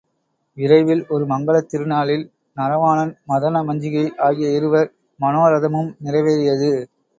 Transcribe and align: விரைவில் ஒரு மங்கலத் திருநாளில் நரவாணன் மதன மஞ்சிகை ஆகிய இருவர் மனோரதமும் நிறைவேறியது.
விரைவில் 0.57 1.03
ஒரு 1.07 1.25
மங்கலத் 1.25 1.67
திருநாளில் 1.71 2.23
நரவாணன் 2.57 3.13
மதன 3.27 3.63
மஞ்சிகை 3.67 4.05
ஆகிய 4.19 4.49
இருவர் 4.51 4.89
மனோரதமும் 5.19 5.91
நிறைவேறியது. 6.03 6.71